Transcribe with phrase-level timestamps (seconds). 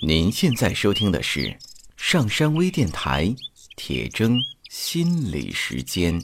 [0.00, 1.52] 您现在收听的是
[1.96, 3.34] 上山微电台
[3.74, 4.38] 铁铮
[4.70, 6.22] 心理时间。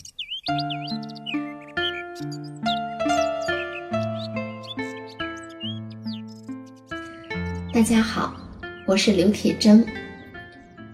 [7.72, 8.32] 大家好，
[8.86, 9.84] 我是刘铁铮，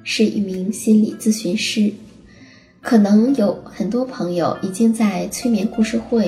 [0.02, 1.92] 是一名心理咨询师。
[2.80, 6.26] 可能有很多朋友已经在催眠故事会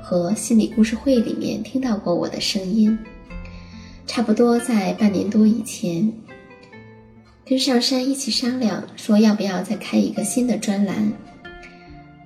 [0.00, 2.96] 和心理故事会里面听到过我的声音。
[4.08, 6.10] 差不多在半年多以前，
[7.44, 11.12] 跟上山一起商量，说要不要再开一个新的专栏，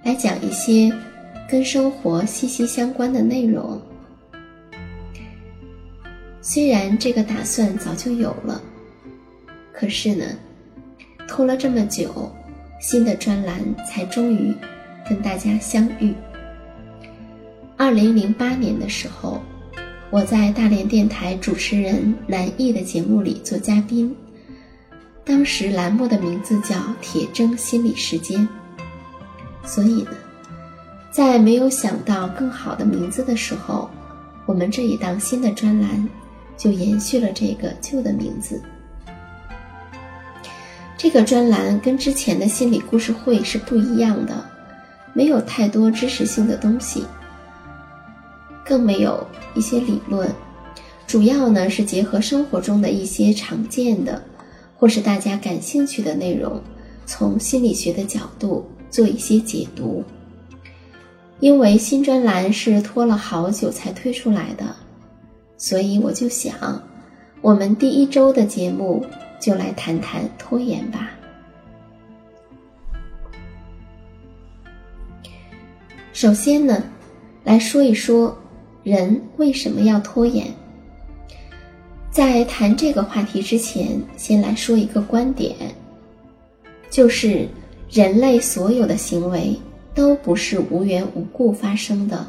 [0.04, 0.90] 来讲一些
[1.50, 3.82] 跟生活息息相关的内容。
[6.40, 8.62] 虽然这个打算早就有了，
[9.72, 10.24] 可是呢，
[11.26, 12.32] 拖了这么久，
[12.80, 14.54] 新的专栏才终于
[15.06, 16.14] 跟大家相遇。
[17.76, 19.42] 二零零八年的时候。
[20.12, 24.14] 我在大连电台主持人南艺的节目里做嘉宾，
[25.24, 28.46] 当时栏目的名字叫“铁铮心理时间”。
[29.64, 30.10] 所以呢，
[31.10, 33.88] 在没有想到更好的名字的时候，
[34.44, 36.06] 我们这一档新的专栏
[36.58, 38.60] 就延续了这个旧的名字。
[40.98, 44.44] 这个专栏跟之前的心理故事会是不一样的，
[45.14, 47.02] 没有太多知识性的东西。
[48.72, 49.22] 更没有
[49.54, 50.26] 一些理论，
[51.06, 54.22] 主要呢是结合生活中的一些常见的，
[54.78, 56.58] 或是大家感兴趣的内容，
[57.04, 60.02] 从心理学的角度做一些解读。
[61.38, 64.64] 因为新专栏是拖了好久才推出来的，
[65.58, 66.82] 所以我就想，
[67.42, 69.04] 我们第一周的节目
[69.38, 71.10] 就来谈谈拖延吧。
[76.14, 76.82] 首先呢，
[77.44, 78.34] 来说一说。
[78.82, 80.46] 人为什么要拖延？
[82.10, 85.54] 在谈这个话题之前，先来说一个观点，
[86.90, 87.48] 就是
[87.88, 89.56] 人类所有的行为
[89.94, 92.26] 都不是无缘无故发生的，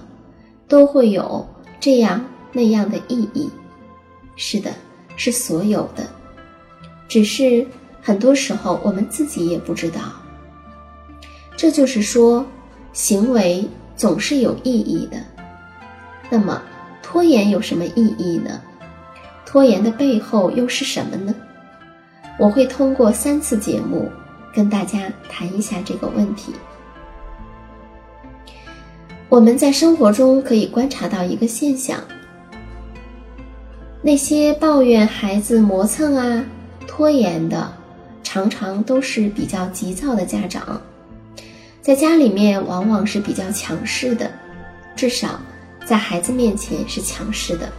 [0.68, 1.46] 都会有
[1.80, 3.50] 这样那样的意义。
[4.36, 4.72] 是的，
[5.16, 6.08] 是所有的，
[7.08, 7.66] 只是
[8.00, 10.02] 很多时候我们自己也不知道。
[11.58, 12.46] 这就是说，
[12.94, 15.18] 行为总是有意义的。
[16.34, 16.60] 那么，
[17.04, 18.60] 拖延有什么意义呢？
[19.46, 21.36] 拖延的背后又是什么呢？
[22.40, 24.10] 我会通过三次节目
[24.52, 26.52] 跟大家谈一下这个问题。
[29.30, 32.00] 我们在生活中可以观察到一个现象：
[34.02, 36.44] 那些抱怨孩子磨蹭啊、
[36.88, 37.72] 拖延的，
[38.24, 40.82] 常常都是比较急躁的家长，
[41.80, 44.32] 在家里面往往是比较强势的，
[44.96, 45.40] 至少。
[45.86, 47.72] 在孩子面前是强势的，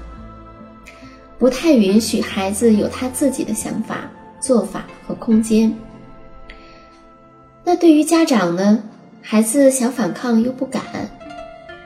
[1.39, 4.11] 不太允许孩子有他自己的想法、
[4.41, 5.73] 做法和空间。
[7.65, 8.83] 那对于家长呢？
[9.27, 10.83] 孩子想反抗又不敢，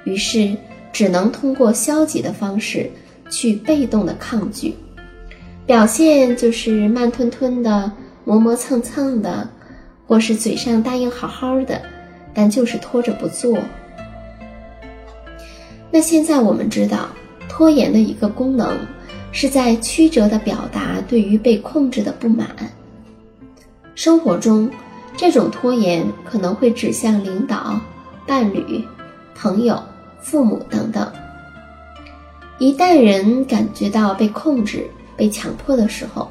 [0.02, 0.56] 于是
[0.92, 2.90] 只能通过消极的方式
[3.30, 4.74] 去被动的抗拒，
[5.64, 7.92] 表现就是慢吞吞的、
[8.24, 9.48] 磨磨蹭蹭的，
[10.04, 11.80] 或是嘴上答应好好的，
[12.34, 13.56] 但就是拖着不做。
[15.98, 17.08] 那现在我们知道，
[17.48, 18.78] 拖延的一个功能，
[19.32, 22.48] 是在曲折的表达对于被控制的不满。
[23.96, 24.70] 生活中，
[25.16, 27.80] 这种拖延可能会指向领导、
[28.28, 28.80] 伴侣、
[29.34, 29.82] 朋友、
[30.20, 31.12] 父母等等。
[32.58, 36.30] 一旦人感觉到被控制、被强迫的时候，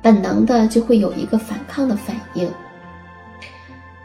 [0.00, 2.48] 本能的就会有一个反抗的反应，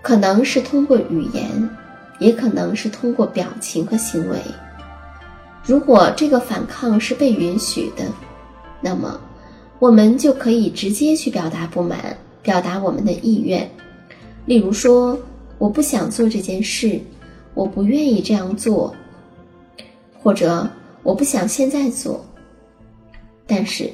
[0.01, 1.69] 可能是通过语言，
[2.17, 4.39] 也可能是通过表情和行为。
[5.65, 8.05] 如果这个反抗是被允许的，
[8.81, 9.19] 那么
[9.79, 13.69] 我们就可以直接去表达不满，表达我们的意愿。
[14.45, 15.17] 例如说，
[15.57, 16.99] 我不想做这件事，
[17.55, 18.93] 我不愿意这样做，
[20.21, 20.69] 或者
[21.01, 22.23] 我不想现在做。
[23.47, 23.89] 但是，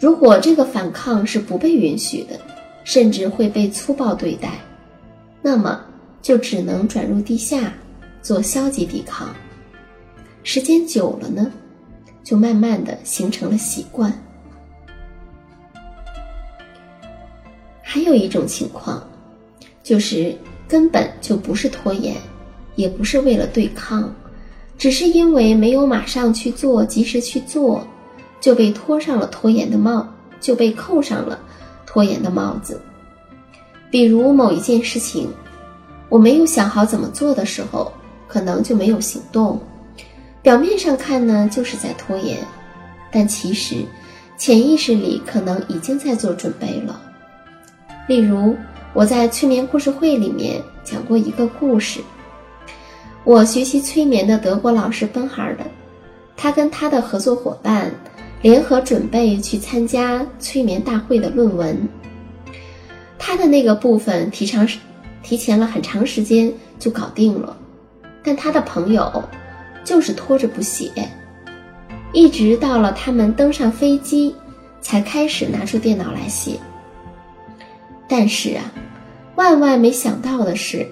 [0.00, 2.38] 如果这个反抗是不被允许的，
[2.84, 4.50] 甚至会被粗暴对待，
[5.42, 5.80] 那么
[6.20, 7.74] 就只能转入地下，
[8.22, 9.34] 做消极抵抗。
[10.44, 11.50] 时间久了呢，
[12.24, 14.12] 就慢慢的形成了习惯。
[17.82, 19.06] 还有一种情况，
[19.82, 20.36] 就是
[20.66, 22.16] 根本就不是拖延，
[22.74, 24.12] 也不是为了对抗，
[24.78, 27.86] 只是因为没有马上去做，及时去做，
[28.40, 30.06] 就被拖上了拖延的帽，
[30.40, 31.38] 就被扣上了
[31.86, 32.80] 拖延的帽子。
[33.90, 35.30] 比如某一件事情，
[36.08, 37.92] 我没有想好怎么做的时候，
[38.26, 39.60] 可能就没有行动。
[40.42, 42.38] 表面上看呢，就是在拖延，
[43.12, 43.76] 但其实
[44.36, 47.00] 潜意识里可能已经在做准备了。
[48.08, 48.56] 例如，
[48.92, 52.00] 我在催眠故事会里面讲过一个故事。
[53.22, 55.64] 我学习催眠的德国老师奔哈尔的，
[56.36, 57.88] 他跟他的合作伙伴
[58.42, 61.88] 联合准备去参加催眠大会的论文。
[63.16, 64.66] 他的那个部分提长
[65.22, 67.56] 提前了很长时间就搞定了，
[68.24, 69.22] 但他的朋友
[69.84, 70.90] 就是拖着不写。
[72.12, 74.34] 一直到了他们登上飞机，
[74.80, 76.58] 才开始拿出电脑来写。
[78.08, 78.70] 但是啊，
[79.36, 80.86] 万万没想到的是，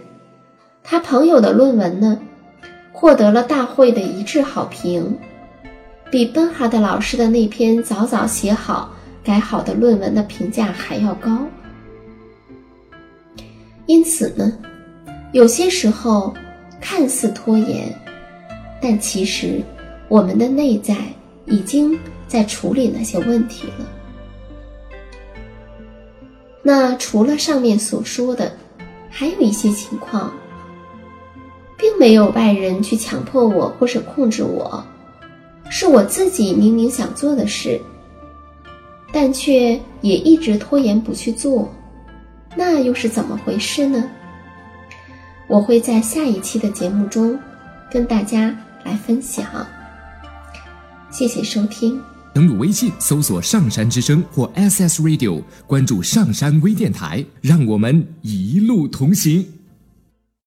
[0.82, 2.18] 他朋友的论文呢，
[2.90, 5.14] 获得了大会的一致好评，
[6.10, 11.46] 比奔哈的老师的那篇早早写好、改好的论文的评价还要高。
[13.84, 14.56] 因此呢，
[15.32, 16.32] 有些时候
[16.80, 17.94] 看似拖延，
[18.80, 19.62] 但其实。
[20.08, 20.96] 我们的内在
[21.46, 21.96] 已经
[22.26, 23.86] 在处理那些问题了。
[26.64, 28.52] 那除了上面所说的，
[29.08, 30.32] 还有一些情况，
[31.78, 34.84] 并没有外人去强迫我或是控制我，
[35.70, 37.80] 是我自己明明想做的事，
[39.12, 41.72] 但却也一直拖延不去做，
[42.56, 44.10] 那又是怎么回事呢？
[45.46, 47.38] 我会在下一期的节目中
[47.92, 48.52] 跟大家
[48.84, 49.44] 来分享。
[51.10, 52.00] 谢谢收听。
[52.32, 59.44] 登录微信搜索“上山之声”或 SS Radio，关注上山微电台，让我们一路同行。